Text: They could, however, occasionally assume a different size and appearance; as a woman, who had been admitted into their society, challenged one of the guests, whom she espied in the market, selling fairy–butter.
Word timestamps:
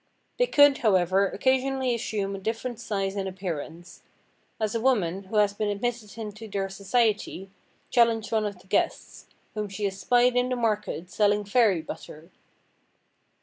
They 0.39 0.47
could, 0.47 0.79
however, 0.79 1.27
occasionally 1.27 1.93
assume 1.93 2.35
a 2.35 2.39
different 2.39 2.79
size 2.79 3.15
and 3.15 3.29
appearance; 3.29 4.01
as 4.59 4.73
a 4.73 4.81
woman, 4.81 5.25
who 5.25 5.35
had 5.35 5.55
been 5.59 5.69
admitted 5.69 6.17
into 6.17 6.47
their 6.47 6.69
society, 6.69 7.51
challenged 7.91 8.31
one 8.31 8.47
of 8.47 8.57
the 8.57 8.67
guests, 8.67 9.27
whom 9.53 9.69
she 9.69 9.85
espied 9.85 10.35
in 10.35 10.49
the 10.49 10.55
market, 10.55 11.11
selling 11.11 11.45
fairy–butter. 11.45 12.31